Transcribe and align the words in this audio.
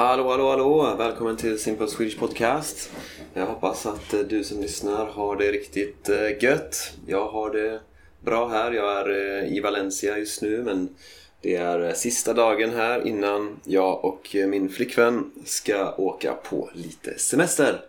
Hallå, 0.00 0.30
hallå, 0.30 0.50
hallå! 0.50 0.94
Välkommen 0.98 1.36
till 1.36 1.58
Simple 1.58 1.86
Swedish 1.86 2.18
Podcast. 2.18 2.90
Jag 3.34 3.46
hoppas 3.46 3.86
att 3.86 4.14
eh, 4.14 4.20
du 4.20 4.44
som 4.44 4.60
lyssnar 4.60 5.06
har 5.06 5.36
det 5.36 5.52
riktigt 5.52 6.08
eh, 6.08 6.44
gött. 6.44 6.92
Jag 7.06 7.28
har 7.28 7.50
det 7.50 7.80
bra 8.20 8.48
här. 8.48 8.72
Jag 8.72 8.98
är 8.98 9.38
eh, 9.42 9.56
i 9.56 9.60
Valencia 9.60 10.18
just 10.18 10.42
nu 10.42 10.62
men 10.62 10.88
det 11.40 11.56
är 11.56 11.92
sista 11.92 12.34
dagen 12.34 12.70
här 12.70 13.06
innan 13.06 13.60
jag 13.64 14.04
och 14.04 14.36
min 14.48 14.68
flickvän 14.68 15.30
ska 15.44 15.94
åka 15.94 16.34
på 16.34 16.70
lite 16.74 17.18
semester. 17.18 17.80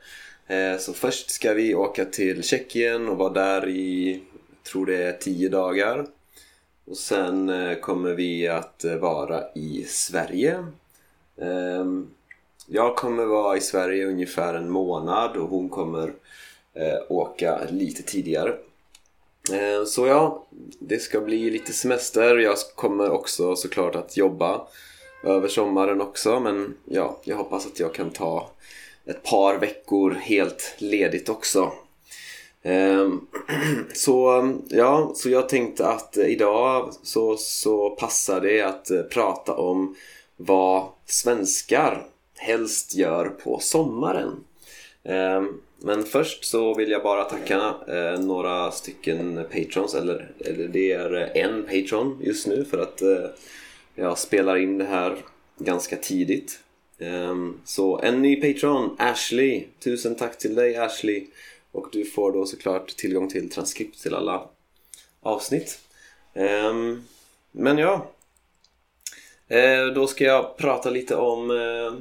Så 0.80 0.94
först 0.94 1.30
ska 1.30 1.54
vi 1.54 1.76
åka 1.76 2.06
till 2.06 2.44
Tjeckien 2.44 3.10
och 3.10 3.18
vara 3.18 3.34
där 3.34 3.68
i, 3.68 4.12
jag 4.12 4.72
tror 4.72 4.86
det 4.86 5.04
är 5.04 5.14
10 5.14 5.50
dagar. 5.50 6.06
Och 6.86 6.98
sen 6.98 7.52
kommer 7.82 8.14
vi 8.14 8.48
att 8.48 8.86
vara 9.00 9.44
i 9.56 9.86
Sverige 9.88 10.66
Ehm, 11.42 12.10
jag 12.68 12.96
kommer 12.96 13.26
vara 13.26 13.58
i 13.58 13.62
Sverige 13.62 14.08
ungefär 14.08 14.54
en 14.54 14.70
månad 14.70 15.38
och 15.38 15.50
hon 15.50 15.70
kommer 15.70 16.14
eh, 16.74 17.00
åka 17.10 17.60
lite 17.70 18.04
tidigare. 18.04 18.56
Ehm, 19.54 19.86
så 19.86 20.08
ja, 20.08 20.46
det 20.80 21.00
ska 21.00 21.22
bli 21.22 21.50
lite 21.50 21.74
semester. 21.74 22.38
Jag 22.38 22.56
kommer 22.76 23.10
också 23.10 23.56
såklart 23.56 23.96
att 23.96 24.18
jobba 24.18 24.62
över 25.24 25.48
sommaren 25.48 26.02
också 26.02 26.40
men 26.40 26.78
ja, 26.86 27.18
jag 27.24 27.38
hoppas 27.38 27.66
att 27.66 27.80
jag 27.80 27.94
kan 27.94 28.10
ta 28.10 28.50
ett 29.06 29.24
par 29.24 29.58
veckor 29.58 30.12
helt 30.12 30.76
ledigt 30.78 31.30
också. 31.30 31.72
Ehm, 32.64 33.28
så 33.94 34.52
ja, 34.70 35.12
så 35.16 35.30
jag 35.30 35.50
tänkte 35.50 35.88
att 35.88 36.18
idag 36.18 36.94
så, 37.04 37.38
så 37.38 37.90
passar 37.90 38.42
det 38.42 38.62
att 38.62 38.92
eh, 38.92 39.02
prata 39.02 39.54
om 39.56 39.96
vad 40.46 40.90
svenskar 41.06 42.06
helst 42.38 42.96
gör 42.96 43.30
på 43.30 43.60
sommaren. 43.60 44.44
Ehm, 45.04 45.62
men 45.80 46.04
först 46.04 46.46
så 46.46 46.74
vill 46.74 46.92
jag 46.92 47.04
bara 47.04 47.24
tacka 47.24 47.76
eh, 47.88 48.20
några 48.20 48.72
stycken 48.72 49.46
patrons, 49.52 49.96
eller, 49.96 50.32
eller 50.40 50.68
det 50.68 50.92
är 50.92 51.38
en 51.38 51.64
patron 51.64 52.22
just 52.24 52.48
nu 52.48 52.66
för 52.66 52.78
att 52.78 53.02
eh, 53.02 53.26
jag 53.96 54.18
spelar 54.18 54.58
in 54.58 54.78
det 54.78 54.86
här 54.86 55.18
ganska 55.58 55.96
tidigt. 55.96 56.60
Ehm, 57.00 57.60
så 57.66 58.00
en 58.00 58.22
ny 58.22 58.36
patron, 58.54 58.96
Ashley. 59.00 59.64
Tusen 59.80 60.16
tack 60.16 60.38
till 60.38 60.56
dig 60.56 60.76
Ashley. 60.76 61.28
Och 61.72 61.88
du 61.92 62.06
får 62.06 62.32
då 62.32 62.46
såklart 62.46 62.88
tillgång 62.88 63.30
till 63.30 63.50
transkript 63.50 64.02
till 64.02 64.16
alla 64.16 64.48
avsnitt. 65.22 65.80
Ehm, 66.34 67.04
men 67.52 67.78
ja, 67.78 68.12
Eh, 69.52 69.86
då 69.86 70.08
ska 70.08 70.24
jag 70.24 70.58
prata 70.58 70.90
lite 70.90 71.16
om 71.16 71.52
eh, 71.52 71.94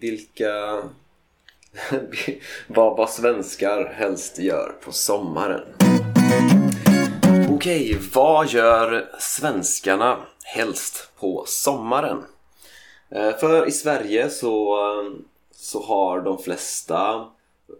vilka 0.00 0.82
vad, 2.66 2.96
vad 2.96 3.10
svenskar 3.10 3.92
helst 3.94 4.38
gör 4.38 4.74
på 4.84 4.92
sommaren. 4.92 5.60
Okej, 7.50 7.84
okay, 7.84 7.98
vad 8.14 8.48
gör 8.48 9.10
svenskarna 9.18 10.18
helst 10.44 11.10
på 11.20 11.44
sommaren? 11.46 12.24
Eh, 13.10 13.36
för 13.36 13.68
i 13.68 13.70
Sverige 13.70 14.30
så, 14.30 14.78
så 15.50 15.82
har 15.82 16.20
de 16.20 16.38
flesta 16.38 17.26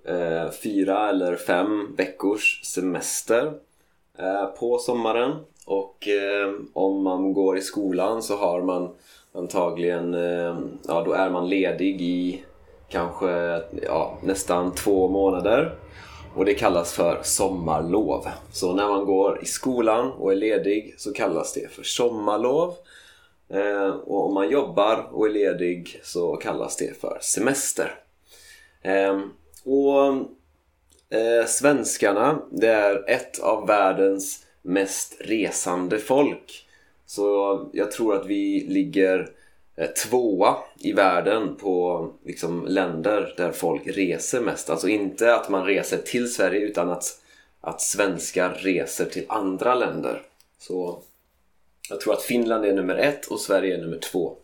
eh, 0.06 0.50
fyra 0.62 1.08
eller 1.08 1.36
fem 1.36 1.94
veckors 1.96 2.60
semester 2.64 3.52
eh, 4.18 4.46
på 4.46 4.78
sommaren 4.78 5.32
och 5.66 6.08
eh, 6.08 6.52
om 6.72 7.02
man 7.02 7.32
går 7.32 7.58
i 7.58 7.60
skolan 7.60 8.22
så 8.22 8.36
har 8.36 8.62
man 8.62 8.94
antagligen, 9.32 10.14
eh, 10.14 10.58
ja 10.86 11.02
då 11.04 11.12
är 11.12 11.30
man 11.30 11.48
ledig 11.48 12.02
i 12.02 12.44
kanske 12.88 13.62
ja, 13.82 14.18
nästan 14.22 14.74
två 14.74 15.08
månader 15.08 15.74
och 16.34 16.44
det 16.44 16.54
kallas 16.54 16.92
för 16.92 17.20
sommarlov. 17.22 18.26
Så 18.52 18.74
när 18.74 18.88
man 18.88 19.04
går 19.04 19.42
i 19.42 19.46
skolan 19.46 20.12
och 20.12 20.32
är 20.32 20.36
ledig 20.36 20.94
så 20.98 21.12
kallas 21.12 21.52
det 21.52 21.72
för 21.72 21.82
sommarlov. 21.82 22.74
Eh, 23.48 23.88
och 23.88 24.26
om 24.26 24.34
man 24.34 24.50
jobbar 24.50 25.08
och 25.12 25.26
är 25.26 25.30
ledig 25.30 26.00
så 26.02 26.36
kallas 26.36 26.76
det 26.76 27.00
för 27.00 27.18
semester. 27.20 27.94
Eh, 28.82 29.20
och 29.64 30.06
eh, 31.18 31.46
svenskarna, 31.46 32.38
det 32.50 32.68
är 32.68 33.10
ett 33.10 33.40
av 33.40 33.66
världens 33.66 34.45
mest 34.66 35.16
resande 35.20 35.98
folk. 35.98 36.66
Så 37.06 37.68
jag 37.72 37.92
tror 37.92 38.14
att 38.14 38.26
vi 38.26 38.66
ligger 38.68 39.30
eh, 39.76 39.90
tvåa 39.90 40.56
i 40.78 40.92
världen 40.92 41.56
på 41.56 42.08
liksom, 42.24 42.66
länder 42.66 43.34
där 43.36 43.52
folk 43.52 43.82
reser 43.86 44.40
mest. 44.40 44.70
Alltså 44.70 44.88
inte 44.88 45.34
att 45.34 45.48
man 45.48 45.64
reser 45.66 45.98
till 45.98 46.32
Sverige 46.32 46.60
utan 46.60 46.90
att, 46.90 47.20
att 47.60 47.80
svenskar 47.80 48.54
reser 48.54 49.04
till 49.04 49.24
andra 49.28 49.74
länder. 49.74 50.22
Så 50.58 51.02
jag 51.88 52.00
tror 52.00 52.12
att 52.12 52.22
Finland 52.22 52.64
är 52.64 52.72
nummer 52.72 52.96
ett 52.96 53.26
och 53.26 53.40
Sverige 53.40 53.74
är 53.74 53.80
nummer 53.80 53.98
två 53.98 54.36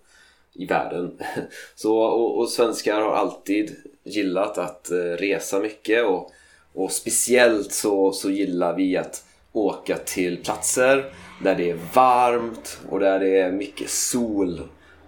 i 0.53 0.67
världen. 0.67 1.19
Så, 1.75 1.97
och, 1.97 2.39
och 2.39 2.49
svenskar 2.49 3.01
har 3.01 3.13
alltid 3.13 3.77
gillat 4.05 4.59
att 4.59 4.91
eh, 4.91 4.97
resa 4.97 5.59
mycket 5.59 6.05
och, 6.05 6.31
och 6.73 6.93
speciellt 6.93 7.73
så, 7.73 8.13
så 8.13 8.31
gillar 8.31 8.77
vi 8.77 8.97
att 8.97 9.25
åka 9.53 9.97
till 9.97 10.45
platser 10.45 11.13
där 11.43 11.55
det 11.55 11.71
är 11.71 11.79
varmt 11.95 12.79
och 12.91 13.01
där 13.01 13.21
det 13.21 13.39
är 13.39 13.53
mycket 13.53 13.91
sol. 13.91 14.61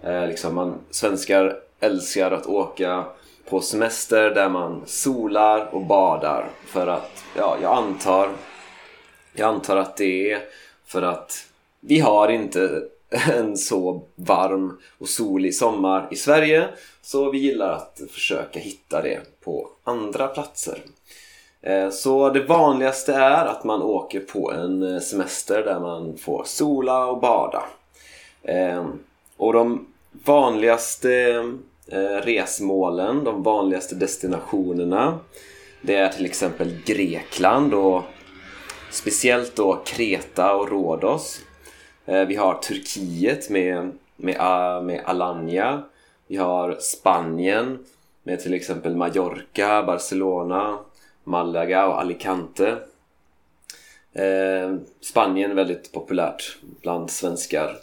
Eh, 0.03 0.27
liksom 0.27 0.55
man, 0.55 0.78
svenskar 0.91 1.56
älskar 1.81 2.31
att 2.31 2.47
åka 2.47 3.04
på 3.49 3.60
semester 3.60 4.31
där 4.31 4.49
man 4.49 4.83
solar 4.87 5.75
och 5.75 5.87
badar 5.87 6.47
för 6.66 6.87
att, 6.87 7.25
ja, 7.37 7.56
jag 7.62 7.77
antar 7.77 8.28
jag 9.37 9.49
antar 9.49 9.77
att 9.77 9.97
det 9.97 10.33
är 10.33 10.43
för 10.87 11.03
att 11.03 11.47
vi 11.81 12.00
har 12.00 12.28
inte 12.28 12.83
en 13.33 13.56
så 13.56 14.03
varm 14.15 14.78
och 14.99 15.09
solig 15.09 15.54
sommar 15.54 16.09
i 16.10 16.16
Sverige 16.16 16.69
så 17.03 17.31
vi 17.31 17.38
gillar 17.38 17.72
att 17.72 18.00
försöka 18.10 18.59
hitta 18.59 19.03
det 19.03 19.21
på 19.44 19.69
andra 19.84 20.28
platser. 20.28 20.78
Eh, 21.66 21.91
så 21.91 22.30
det 22.30 22.41
vanligaste 22.41 23.14
är 23.14 23.47
att 23.47 23.64
man 23.64 23.82
åker 23.82 24.20
på 24.20 24.52
en 24.52 24.94
eh, 24.94 25.00
semester 25.00 25.62
där 25.62 25.80
man 25.80 26.16
får 26.16 26.44
sola 26.44 27.06
och 27.06 27.20
bada. 27.20 27.64
Eh, 28.42 28.86
och 29.36 29.52
de 29.52 29.86
vanligaste 30.24 31.42
resmålen, 32.22 33.24
de 33.24 33.42
vanligaste 33.42 33.94
destinationerna 33.94 35.19
det 35.80 35.94
är 35.94 36.08
till 36.08 36.26
exempel 36.26 36.76
Grekland 36.84 37.74
och 37.74 38.03
speciellt 38.91 39.56
då 39.56 39.82
Kreta 39.84 40.54
och 40.54 40.69
Rhodos. 40.69 41.41
Vi 42.04 42.36
har 42.36 42.54
Turkiet 42.54 43.50
med, 43.50 43.92
med, 44.16 44.84
med 44.84 45.03
Alanya. 45.04 45.82
Vi 46.26 46.36
har 46.36 46.76
Spanien 46.80 47.78
med 48.22 48.41
till 48.41 48.54
exempel 48.54 48.97
Mallorca, 48.97 49.82
Barcelona, 49.82 50.78
Malaga 51.24 51.86
och 51.86 52.00
Alicante. 52.00 52.78
Eh, 54.12 54.74
Spanien 55.00 55.56
väldigt 55.56 55.92
populärt 55.92 56.56
bland 56.62 57.10
svenskar. 57.10 57.76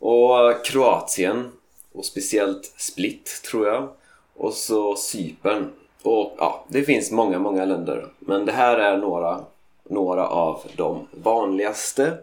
Och 0.00 0.64
Kroatien 0.64 1.52
och 1.92 2.04
speciellt 2.04 2.64
Split 2.76 3.42
tror 3.50 3.66
jag. 3.66 3.88
Och 4.34 4.52
så 4.52 4.96
Cypern. 4.96 5.72
Och 6.02 6.34
ja, 6.38 6.64
det 6.68 6.82
finns 6.82 7.10
många, 7.10 7.38
många 7.38 7.64
länder. 7.64 8.06
Men 8.18 8.46
det 8.46 8.52
här 8.52 8.78
är 8.78 8.96
några, 8.96 9.40
några 9.84 10.28
av 10.28 10.62
de 10.76 11.08
vanligaste. 11.10 12.18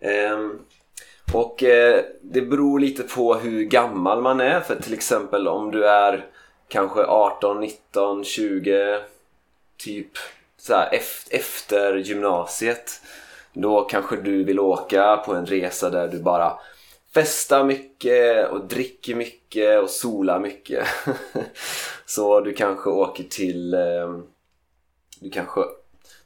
Eh, 0.00 0.48
och 1.34 1.62
eh, 1.62 2.04
det 2.20 2.42
beror 2.42 2.80
lite 2.80 3.02
på 3.02 3.34
hur 3.34 3.64
gammal 3.64 4.22
man 4.22 4.40
är. 4.40 4.60
För 4.60 4.76
till 4.76 4.94
exempel 4.94 5.48
om 5.48 5.70
du 5.70 5.88
är 5.88 6.26
kanske 6.68 7.04
18, 7.04 7.60
19, 7.60 8.24
20 8.24 9.00
typ 9.84 10.10
så 10.58 10.74
här, 10.74 11.00
efter 11.30 11.96
gymnasiet 11.96 13.00
då 13.52 13.80
kanske 13.80 14.16
du 14.16 14.44
vill 14.44 14.60
åka 14.60 15.16
på 15.16 15.34
en 15.34 15.46
resa 15.46 15.90
där 15.90 16.08
du 16.08 16.18
bara 16.18 16.58
festar 17.14 17.64
mycket 17.64 18.50
och 18.50 18.64
dricker 18.64 19.14
mycket 19.14 19.82
och 19.82 19.90
solar 19.90 20.38
mycket. 20.38 20.86
så 22.06 22.40
du 22.40 22.52
kanske 22.52 22.90
åker 22.90 23.24
till 23.24 23.74
ehm, 23.74 24.26
du 25.20 25.30
kanske, 25.30 25.60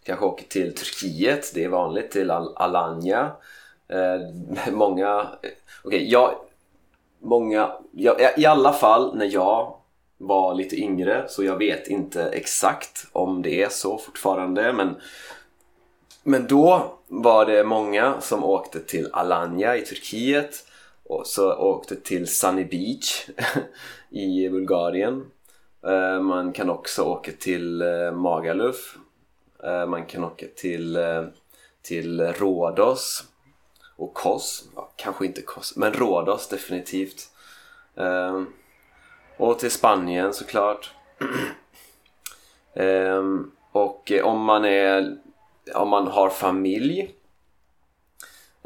kanske 0.02 0.24
åker 0.24 0.44
till 0.44 0.74
Turkiet, 0.74 1.54
det 1.54 1.64
är 1.64 1.68
vanligt, 1.68 2.10
till 2.10 2.30
Al 2.30 2.56
Alanya. 2.56 3.32
Eh, 3.88 4.72
många, 4.72 5.28
okej, 5.38 5.56
okay, 5.84 6.04
jag, 6.04 6.34
många, 7.20 7.72
jag, 7.92 8.38
i 8.38 8.46
alla 8.46 8.72
fall 8.72 9.16
när 9.16 9.26
jag 9.26 9.76
var 10.18 10.54
lite 10.54 10.76
yngre 10.76 11.24
så 11.28 11.44
jag 11.44 11.56
vet 11.56 11.86
inte 11.86 12.22
exakt 12.22 13.06
om 13.12 13.42
det 13.42 13.62
är 13.62 13.68
så 13.68 13.98
fortfarande 13.98 14.72
men 14.72 14.96
men 16.26 16.46
då 16.46 16.98
var 17.08 17.46
det 17.46 17.64
många 17.64 18.20
som 18.20 18.44
åkte 18.44 18.80
till 18.80 19.08
Alanya 19.12 19.76
i 19.76 19.80
Turkiet 19.80 20.64
och 21.04 21.26
så 21.26 21.54
åkte 21.54 21.96
till 21.96 22.26
Sunny 22.26 22.64
Beach 22.64 23.28
i 24.10 24.48
Bulgarien. 24.48 25.24
Eh, 25.86 26.20
man 26.20 26.52
kan 26.52 26.70
också 26.70 27.02
åka 27.02 27.32
till 27.32 27.82
eh, 27.82 28.12
Magaluf. 28.12 28.96
Eh, 29.64 29.86
man 29.86 30.06
kan 30.06 30.24
åka 30.24 30.46
till, 30.56 30.98
till 31.82 32.20
Rhodos 32.20 33.24
och 33.96 34.14
Kos. 34.14 34.68
Ja, 34.76 34.92
kanske 34.96 35.26
inte 35.26 35.42
Kos, 35.42 35.76
men 35.76 35.92
Rhodos 35.92 36.48
definitivt. 36.48 37.30
Och 39.36 39.58
till 39.58 39.70
Spanien 39.70 40.34
såklart. 40.34 40.90
Ehm, 42.76 43.50
och 43.72 44.12
eh, 44.12 44.24
om 44.24 44.40
man 44.40 44.64
är 44.64 45.16
om 45.74 45.88
man 45.88 46.06
har 46.06 46.30
familj 46.30 47.14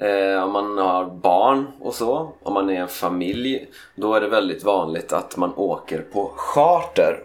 Eh, 0.02 0.42
om 0.42 0.52
man 0.52 0.78
har 0.78 1.04
barn 1.04 1.66
och 1.80 1.94
så, 1.94 2.32
om 2.42 2.54
man 2.54 2.70
är 2.70 2.80
en 2.80 2.88
familj, 2.88 3.68
då 3.94 4.14
är 4.14 4.20
det 4.20 4.28
väldigt 4.28 4.64
vanligt 4.64 5.12
att 5.12 5.36
man 5.36 5.54
åker 5.56 5.98
på 6.12 6.32
charter. 6.36 7.22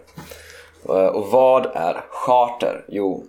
Eh, 0.88 1.06
och 1.06 1.26
vad 1.26 1.66
är 1.66 2.04
charter? 2.10 2.84
Jo, 2.88 3.24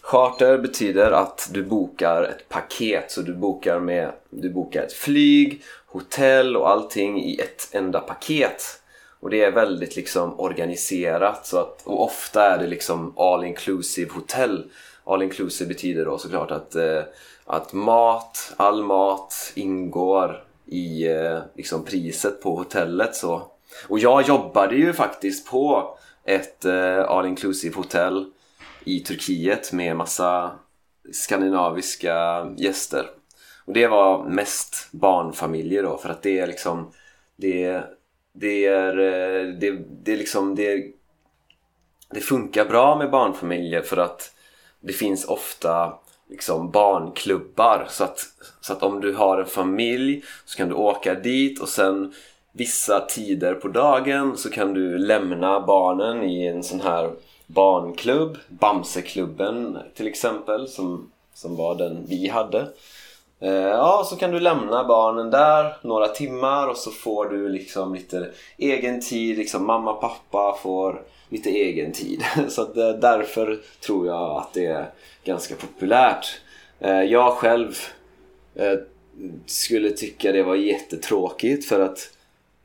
charter 0.00 0.58
betyder 0.58 1.10
att 1.10 1.50
du 1.52 1.62
bokar 1.62 2.22
ett 2.22 2.48
paket, 2.48 3.10
så 3.10 3.20
du 3.22 3.34
bokar, 3.34 3.80
med, 3.80 4.12
du 4.30 4.50
bokar 4.50 4.82
ett 4.82 4.92
flyg, 4.92 5.62
hotell 5.86 6.56
och 6.56 6.70
allting 6.70 7.24
i 7.24 7.40
ett 7.40 7.68
enda 7.72 8.00
paket. 8.00 8.79
Och 9.20 9.30
det 9.30 9.44
är 9.44 9.50
väldigt 9.50 9.96
liksom 9.96 10.40
organiserat 10.40 11.46
så 11.46 11.58
att, 11.58 11.82
och 11.84 12.04
ofta 12.04 12.54
är 12.54 12.58
det 12.58 12.66
liksom 12.66 13.14
all 13.16 13.44
inclusive 13.44 14.10
hotell. 14.12 14.70
All 15.04 15.22
inclusive 15.22 15.68
betyder 15.68 16.04
då 16.04 16.18
såklart 16.18 16.50
att 16.50 16.74
eh, 16.74 17.02
att 17.52 17.72
mat, 17.72 18.52
all 18.56 18.84
mat 18.84 19.52
ingår 19.54 20.44
i 20.66 21.08
eh, 21.08 21.38
liksom 21.54 21.84
priset 21.84 22.42
på 22.42 22.56
hotellet 22.56 23.16
så. 23.16 23.42
Och 23.88 23.98
jag 23.98 24.28
jobbade 24.28 24.76
ju 24.76 24.92
faktiskt 24.92 25.50
på 25.50 25.96
ett 26.24 26.64
eh, 26.64 27.00
all 27.00 27.26
inclusive 27.26 27.76
hotell 27.76 28.30
i 28.84 29.00
Turkiet 29.00 29.72
med 29.72 29.96
massa 29.96 30.50
skandinaviska 31.12 32.46
gäster. 32.56 33.06
Och 33.64 33.72
det 33.72 33.86
var 33.86 34.24
mest 34.24 34.88
barnfamiljer 34.92 35.82
då 35.82 35.96
för 35.96 36.08
att 36.08 36.22
det 36.22 36.38
är 36.38 36.46
liksom 36.46 36.92
det, 37.36 37.84
det 38.32 38.66
är 38.66 38.98
eh, 38.98 39.54
det, 39.54 39.70
det 40.04 40.12
är 40.12 40.16
liksom 40.16 40.54
det, 40.54 40.92
det 42.10 42.20
funkar 42.20 42.64
bra 42.64 42.96
med 42.96 43.10
barnfamiljer 43.10 43.82
för 43.82 43.96
att 43.96 44.34
det 44.80 44.92
finns 44.92 45.24
ofta 45.24 45.92
liksom 46.30 46.70
barnklubbar. 46.70 47.86
Så 47.88 48.04
att, 48.04 48.26
så 48.60 48.72
att 48.72 48.82
om 48.82 49.00
du 49.00 49.14
har 49.14 49.38
en 49.38 49.46
familj 49.46 50.24
så 50.44 50.56
kan 50.56 50.68
du 50.68 50.74
åka 50.74 51.14
dit 51.14 51.60
och 51.60 51.68
sen 51.68 52.12
vissa 52.52 53.00
tider 53.00 53.54
på 53.54 53.68
dagen 53.68 54.36
så 54.36 54.50
kan 54.50 54.74
du 54.74 54.98
lämna 54.98 55.60
barnen 55.60 56.22
i 56.22 56.46
en 56.46 56.62
sån 56.62 56.80
här 56.80 57.10
barnklubb 57.46 58.38
Bamseklubben 58.48 59.78
till 59.94 60.06
exempel 60.06 60.68
som, 60.68 61.10
som 61.34 61.56
var 61.56 61.74
den 61.74 62.06
vi 62.08 62.28
hade. 62.28 62.68
Eh, 63.40 63.52
ja, 63.52 64.06
så 64.06 64.16
kan 64.16 64.30
du 64.30 64.40
lämna 64.40 64.84
barnen 64.84 65.30
där 65.30 65.76
några 65.82 66.08
timmar 66.08 66.68
och 66.68 66.76
så 66.76 66.90
får 66.90 67.24
du 67.24 67.48
liksom 67.48 67.94
lite 67.94 68.30
egen 68.56 69.00
tid, 69.00 69.38
liksom 69.38 69.66
mamma 69.66 69.92
pappa 69.92 70.58
får 70.62 71.02
lite 71.28 71.50
egen 71.50 71.92
tid. 71.92 72.22
Så 72.48 72.62
att 72.62 72.76
eh, 72.76 72.90
därför 72.90 73.60
tror 73.80 74.06
jag 74.06 74.36
att 74.36 74.52
det 74.52 74.66
är 74.66 74.90
ganska 75.24 75.54
populärt. 75.54 76.40
Eh, 76.80 77.02
jag 77.02 77.32
själv 77.32 77.74
skulle 79.46 79.90
tycka 79.90 80.32
det 80.32 80.42
var 80.42 80.54
jättetråkigt 80.54 81.68
för 81.68 81.80
att 81.80 82.10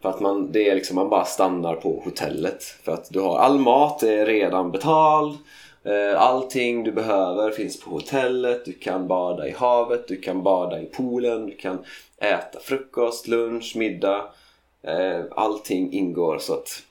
för 0.06 0.10
att 0.10 0.20
man, 0.20 0.52
det 0.52 0.70
är 0.70 0.76
liksom, 0.76 0.96
man 0.96 1.10
bara 1.10 1.26
stannar 1.26 1.76
på 1.76 2.02
hotellet. 2.06 2.64
För 2.64 2.92
att 2.92 3.10
du 3.10 3.20
har 3.20 3.38
all 3.38 3.60
mat 3.60 4.04
är 4.04 4.26
redan 4.26 4.72
betald. 4.72 5.38
Eh, 5.86 6.22
allting 6.22 6.84
du 6.84 6.92
behöver 6.92 7.52
finns 7.52 7.80
på 7.80 7.90
hotellet. 7.90 8.66
Du 8.66 8.74
kan 8.74 9.08
bada 9.08 9.48
i 9.48 9.52
havet, 9.52 10.08
du 10.08 10.22
kan 10.22 10.44
bada 10.44 10.82
i 10.82 10.86
poolen, 10.86 11.46
du 11.46 11.56
kan 11.56 11.86
äta 12.18 12.60
frukost, 12.60 13.28
lunch, 13.28 13.74
middag. 13.76 14.30
Eh, 14.82 15.22
allting 15.32 15.94
ingår 15.94 16.38
så 16.38 16.54
att 16.54 16.84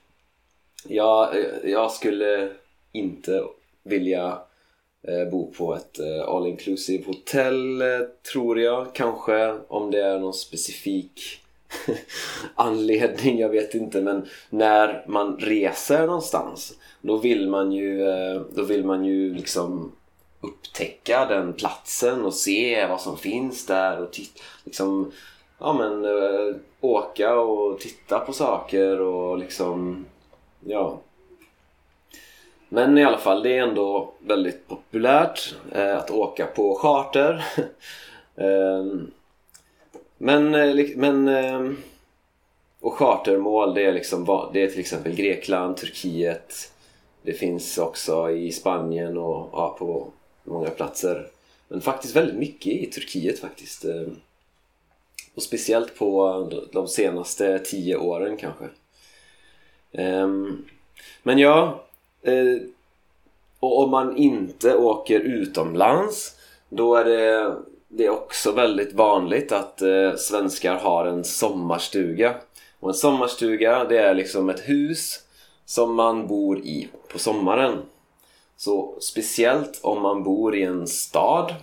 jag, 0.89 1.37
eh, 1.37 1.71
jag 1.71 1.91
skulle 1.93 2.51
inte 2.93 3.45
vilja 3.83 4.39
bo 5.31 5.53
på 5.53 5.75
ett 5.75 6.01
all 6.27 6.47
inclusive 6.47 7.05
hotell 7.07 7.83
tror 8.33 8.61
jag 8.61 8.95
kanske 8.95 9.59
om 9.69 9.91
det 9.91 10.01
är 10.01 10.19
någon 10.19 10.35
specifik 10.35 11.44
anledning, 12.55 13.39
jag 13.39 13.49
vet 13.49 13.75
inte 13.75 14.01
men 14.01 14.27
när 14.51 15.05
man 15.09 15.37
reser 15.37 16.07
någonstans 16.07 16.75
då 17.01 17.17
vill 17.17 17.49
man 17.49 17.73
ju, 17.73 18.09
eh, 18.09 18.41
då 18.55 18.63
vill 18.63 18.85
man 18.85 19.05
ju 19.05 19.35
liksom 19.35 19.93
upptäcka 20.41 21.25
den 21.25 21.53
platsen 21.53 22.25
och 22.25 22.35
se 22.35 22.87
vad 22.87 23.01
som 23.01 23.19
finns 23.19 23.67
där 23.67 24.03
och 24.03 24.13
titta, 24.13 24.41
liksom, 24.65 25.13
ja 25.59 25.73
men 25.73 26.05
eh, 26.05 26.57
åka 26.81 27.35
och 27.35 27.81
titta 27.81 28.19
på 28.19 28.33
saker 28.33 29.01
och 29.01 29.39
liksom 29.39 30.05
ja. 30.61 31.01
Men 32.69 32.99
i 32.99 33.05
alla 33.05 33.19
fall, 33.19 33.43
det 33.43 33.57
är 33.57 33.63
ändå 33.63 34.15
väldigt 34.19 34.69
populärt 34.69 35.55
eh, 35.73 35.97
att 35.97 36.11
åka 36.11 36.47
på 36.47 36.75
charter. 36.75 37.45
Ehm, 38.37 39.11
men, 40.19 40.55
eh, 40.55 40.87
men 40.97 41.29
eh, 41.29 41.73
och 42.81 42.95
chartermål 42.95 43.75
det 43.75 43.85
är, 43.85 43.93
liksom, 43.93 44.49
det 44.53 44.63
är 44.63 44.69
till 44.69 44.81
exempel 44.81 45.15
Grekland, 45.15 45.77
Turkiet. 45.77 46.73
Det 47.23 47.33
finns 47.33 47.79
också 47.79 48.31
i 48.31 48.53
Spanien 48.53 49.19
och 49.19 49.49
ja, 49.53 49.77
på 49.79 50.07
många 50.45 50.71
platser. 50.71 51.27
Men 51.69 51.81
faktiskt 51.81 52.17
väldigt 52.17 52.37
mycket 52.37 52.73
i 52.73 52.87
Turkiet 52.87 53.39
faktiskt 53.39 53.85
eh. 53.85 54.07
Och 55.35 55.43
speciellt 55.43 55.99
på 55.99 56.51
de 56.73 56.89
senaste 56.89 57.59
tio 57.59 57.97
åren 57.97 58.37
kanske. 58.37 58.65
Ehm, 59.93 60.65
men 61.23 61.39
ja, 61.39 61.85
och 63.61 63.83
om 63.83 63.91
man 63.91 64.17
inte 64.17 64.77
åker 64.77 65.21
utomlands 65.21 66.37
då 66.69 66.95
är 66.95 67.05
det, 67.05 67.57
det 67.89 68.07
är 68.07 68.11
också 68.11 68.53
väldigt 68.53 68.93
vanligt 68.93 69.53
att 69.53 69.83
eh, 69.83 70.15
svenskar 70.17 70.75
har 70.75 71.07
en 71.07 71.25
sommarstuga. 71.25 72.35
Och 72.81 72.89
en 72.89 72.95
sommarstuga 72.95 73.85
det 73.85 73.99
är 73.99 74.15
liksom 74.15 74.51
ett 74.51 74.69
hus 74.69 75.21
som 75.65 75.95
man 75.95 76.27
bor 76.27 76.59
i 76.59 76.89
på 77.13 77.19
sommaren. 77.19 77.83
Så 78.57 78.95
speciellt 79.01 79.81
om 79.83 80.03
man 80.03 80.23
bor 80.23 80.57
i 80.57 80.63
en 80.63 80.87
stad 80.87 81.55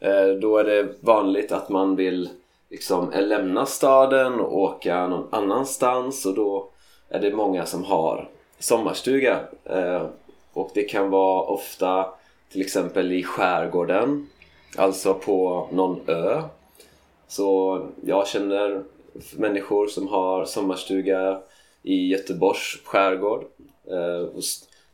eh, 0.00 0.26
då 0.40 0.58
är 0.58 0.64
det 0.64 0.88
vanligt 1.00 1.52
att 1.52 1.68
man 1.68 1.96
vill 1.96 2.30
liksom 2.70 3.12
eh, 3.12 3.26
lämna 3.26 3.66
staden 3.66 4.40
och 4.40 4.58
åka 4.58 5.06
någon 5.06 5.28
annanstans 5.30 6.26
och 6.26 6.34
då 6.34 6.68
är 7.08 7.20
det 7.20 7.34
många 7.34 7.66
som 7.66 7.84
har 7.84 8.28
sommarstuga 8.58 9.40
eh, 9.64 10.06
och 10.52 10.70
det 10.74 10.84
kan 10.84 11.10
vara 11.10 11.42
ofta 11.42 12.06
till 12.52 12.60
exempel 12.60 13.12
i 13.12 13.22
skärgården 13.22 14.28
alltså 14.76 15.14
på 15.14 15.68
någon 15.72 16.00
ö. 16.06 16.42
Så 17.28 17.86
jag 18.04 18.28
känner 18.28 18.82
människor 19.36 19.86
som 19.86 20.08
har 20.08 20.44
sommarstuga 20.44 21.40
i 21.82 22.08
Göteborgs 22.08 22.80
skärgård. 22.84 23.44
Eh, 23.90 24.42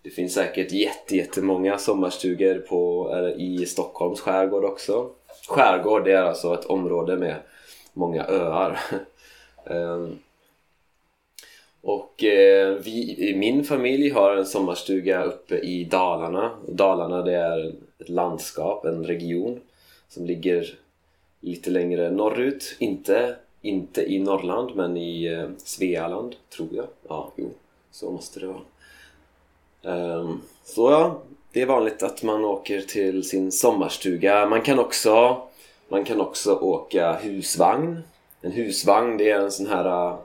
det 0.02 0.10
finns 0.10 0.34
säkert 0.34 0.72
jättemånga 1.10 1.78
sommarstugor 1.78 2.58
på, 2.58 3.10
i 3.36 3.66
Stockholms 3.66 4.20
skärgård 4.20 4.64
också. 4.64 5.10
Skärgård 5.48 6.04
det 6.04 6.12
är 6.12 6.22
alltså 6.22 6.54
ett 6.54 6.64
område 6.64 7.16
med 7.16 7.36
många 7.92 8.24
öar. 8.24 8.80
Eh, 9.66 10.08
och 11.84 12.24
eh, 12.24 12.74
vi, 12.74 13.34
min 13.36 13.64
familj 13.64 14.10
har 14.10 14.36
en 14.36 14.46
sommarstuga 14.46 15.24
uppe 15.24 15.58
i 15.58 15.84
Dalarna. 15.84 16.50
Dalarna 16.68 17.22
det 17.22 17.32
är 17.32 17.74
ett 17.98 18.08
landskap, 18.08 18.84
en 18.84 19.04
region 19.04 19.60
som 20.08 20.26
ligger 20.26 20.78
lite 21.40 21.70
längre 21.70 22.10
norrut. 22.10 22.76
Inte, 22.78 23.36
inte 23.62 24.02
i 24.12 24.18
Norrland 24.18 24.76
men 24.76 24.96
i 24.96 25.24
eh, 25.24 25.48
Svealand, 25.56 26.36
tror 26.56 26.68
jag. 26.72 26.86
Ja, 27.08 27.32
jo, 27.36 27.50
så 27.90 28.10
måste 28.10 28.40
det 28.40 28.46
vara. 28.46 30.16
Um, 30.18 30.42
så 30.64 30.90
ja, 30.90 31.22
det 31.52 31.62
är 31.62 31.66
vanligt 31.66 32.02
att 32.02 32.22
man 32.22 32.44
åker 32.44 32.80
till 32.80 33.28
sin 33.28 33.52
sommarstuga. 33.52 34.46
Man 34.46 34.62
kan 34.62 34.78
också, 34.78 35.42
man 35.88 36.04
kan 36.04 36.20
också 36.20 36.54
åka 36.54 37.12
husvagn. 37.12 37.98
En 38.40 38.52
husvagn 38.52 39.16
det 39.16 39.30
är 39.30 39.40
en 39.40 39.52
sån 39.52 39.66
här 39.66 40.16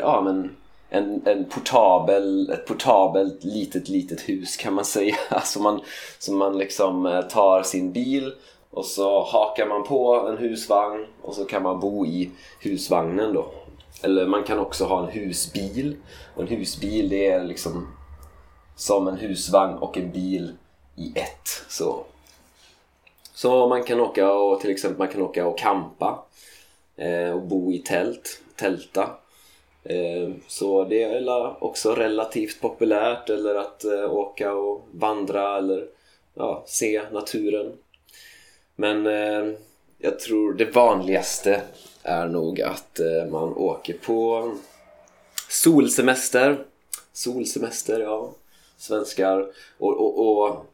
ja 0.00 0.20
men 0.20 0.56
en, 0.88 1.22
en 1.26 1.44
portabel, 1.44 2.50
ett 2.50 2.66
portabelt 2.66 3.44
litet 3.44 3.88
litet 3.88 4.28
hus 4.28 4.56
kan 4.56 4.74
man 4.74 4.84
säga. 4.84 5.16
Alltså 5.28 5.60
man, 5.60 5.80
så 6.18 6.32
man 6.32 6.58
liksom 6.58 7.06
eh, 7.06 7.22
tar 7.22 7.62
sin 7.62 7.92
bil 7.92 8.34
och 8.70 8.84
så 8.84 9.22
hakar 9.22 9.66
man 9.66 9.84
på 9.84 10.28
en 10.28 10.38
husvagn 10.38 11.06
och 11.22 11.34
så 11.34 11.44
kan 11.44 11.62
man 11.62 11.80
bo 11.80 12.06
i 12.06 12.30
husvagnen 12.60 13.34
då. 13.34 13.46
Eller 14.02 14.26
man 14.26 14.44
kan 14.44 14.58
också 14.58 14.84
ha 14.84 15.02
en 15.02 15.12
husbil. 15.12 15.96
Och 16.34 16.42
en 16.42 16.48
husbil 16.48 17.08
det 17.08 17.26
är 17.26 17.44
liksom 17.44 17.88
som 18.76 19.08
en 19.08 19.16
husvagn 19.16 19.78
och 19.78 19.96
en 19.96 20.12
bil 20.12 20.52
i 20.96 21.12
ett. 21.18 21.48
Så, 21.68 22.04
så 23.34 23.68
man 23.68 23.84
kan 23.84 24.00
åka 24.00 24.32
och 24.32 24.60
till 24.60 24.70
exempel 24.70 24.98
man 24.98 25.08
kan 25.08 25.22
åka 25.22 25.46
och 25.46 25.58
campa 25.58 26.24
eh, 26.96 27.30
och 27.30 27.42
bo 27.42 27.72
i 27.72 27.78
tält, 27.78 28.40
tälta. 28.56 29.10
Ehm, 29.88 30.40
så 30.46 30.84
det 30.84 31.02
är 31.02 31.64
också 31.64 31.94
relativt 31.94 32.60
populärt 32.60 33.30
eller 33.30 33.54
att 33.54 33.84
eh, 33.84 34.14
åka 34.14 34.54
och 34.54 34.88
vandra 34.92 35.58
eller 35.58 35.86
ja, 36.34 36.64
se 36.66 37.02
naturen. 37.12 37.72
Men 38.76 39.06
ehm, 39.06 39.56
jag 39.98 40.18
tror 40.18 40.52
det 40.52 40.64
vanligaste 40.64 41.62
är 42.02 42.26
nog 42.26 42.60
att 42.60 43.00
eh, 43.00 43.26
man 43.30 43.52
åker 43.56 43.94
på 43.94 44.52
solsemester. 45.48 46.64
Solsemester, 47.12 48.00
ja. 48.00 48.32
Svenskar. 48.78 49.46
Och, 49.78 50.00
och, 50.00 50.42
och, 50.48 50.66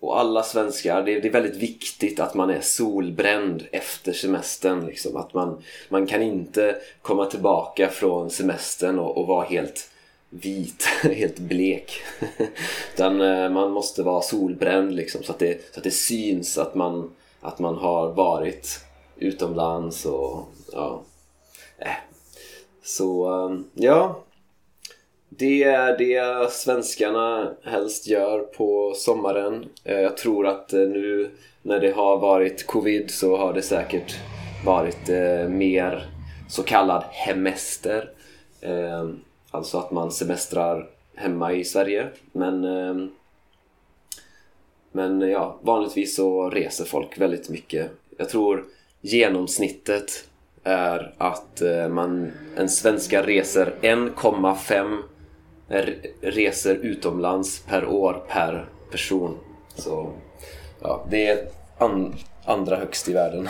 och 0.00 0.20
alla 0.20 0.42
svenskar, 0.42 1.02
det, 1.02 1.20
det, 1.20 1.28
är 1.28 1.32
väldigt 1.32 1.56
viktigt 1.56 2.20
att 2.20 2.34
man 2.34 2.50
är 2.50 2.60
solbränd 2.60 3.66
efter 3.72 4.12
semestern. 4.12 4.86
Liksom. 4.86 5.16
Att 5.16 5.34
man, 5.34 5.62
man 5.88 6.06
kan 6.06 6.22
inte 6.22 6.76
komma 7.02 7.26
tillbaka 7.26 7.88
från 7.88 8.30
semestern 8.30 8.98
och, 8.98 9.18
och 9.18 9.26
vara 9.26 9.44
helt 9.44 9.90
vit, 10.30 10.82
helt 11.02 11.38
blek. 11.38 11.92
Utan 12.94 13.20
eh, 13.20 13.50
man 13.50 13.70
måste 13.70 14.02
vara 14.02 14.22
solbränd 14.22 14.94
liksom, 14.94 15.22
så, 15.22 15.32
att 15.32 15.38
det, 15.38 15.74
så 15.74 15.80
att 15.80 15.84
det 15.84 15.90
syns 15.90 16.58
att 16.58 16.74
man, 16.74 17.10
att 17.40 17.58
man 17.58 17.74
har 17.74 18.12
varit 18.12 18.80
utomlands 19.16 20.06
och 20.06 20.48
ja. 20.72 21.02
Eh, 21.78 21.88
så 22.82 23.44
eh, 23.48 23.58
ja. 23.74 24.22
Det 25.28 25.62
är 25.62 25.98
det 25.98 26.52
svenskarna 26.52 27.54
helst 27.62 28.06
gör 28.06 28.40
på 28.40 28.92
sommaren. 28.96 29.64
Eh, 29.84 30.00
jag 30.00 30.16
tror 30.16 30.46
att 30.46 30.72
eh, 30.72 30.80
nu 30.80 31.30
när 31.62 31.80
det 31.80 31.90
har 31.90 32.18
varit 32.18 32.66
covid 32.66 33.10
så 33.10 33.36
har 33.36 33.52
det 33.52 33.62
säkert 33.62 34.16
varit 34.64 35.08
eh, 35.08 35.48
mer 35.48 36.06
så 36.48 36.62
kallad 36.62 37.04
hemester. 37.10 38.10
Alltså 39.50 39.78
att 39.78 39.90
man 39.90 40.12
semestrar 40.12 40.88
hemma 41.14 41.52
i 41.52 41.64
Sverige. 41.64 42.08
Men 42.32 42.60
men 44.92 45.20
ja, 45.20 45.58
vanligtvis 45.62 46.16
så 46.16 46.50
reser 46.50 46.84
folk 46.84 47.18
väldigt 47.18 47.48
mycket. 47.48 47.90
Jag 48.18 48.28
tror 48.28 48.64
genomsnittet 49.00 50.28
är 50.64 51.14
att 51.18 51.62
man, 51.90 52.32
en 52.56 52.68
svenska 52.68 53.22
reser 53.22 53.74
1,5 53.82 55.02
resor 56.20 56.74
utomlands 56.74 57.60
per 57.60 57.86
år 57.86 58.24
per 58.28 58.68
person. 58.90 59.38
Så 59.74 60.12
ja, 60.80 61.04
det 61.10 61.26
är 61.26 61.48
an, 61.78 62.14
andra 62.44 62.76
högst 62.76 63.08
i 63.08 63.12
världen. 63.12 63.48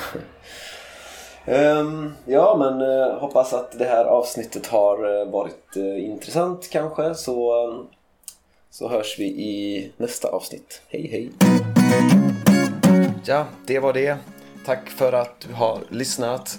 um, 1.46 2.14
ja, 2.24 2.56
men 2.58 2.80
uh, 2.80 3.18
hoppas 3.18 3.52
att 3.52 3.78
det 3.78 3.84
här 3.84 4.04
avsnittet 4.04 4.66
har 4.66 5.04
uh, 5.04 5.30
varit 5.30 5.76
uh, 5.76 6.04
intressant 6.04 6.70
kanske. 6.70 7.14
Så, 7.14 7.66
um, 7.68 7.86
så 8.70 8.88
hörs 8.88 9.18
vi 9.18 9.24
i 9.24 9.92
nästa 9.96 10.28
avsnitt. 10.28 10.82
Hej 10.88 11.08
hej! 11.08 11.30
Ja, 13.24 13.46
det 13.66 13.78
var 13.78 13.92
det. 13.92 14.16
Tack 14.66 14.88
för 14.88 15.12
att 15.12 15.40
du 15.48 15.54
har 15.54 15.78
lyssnat. 15.90 16.58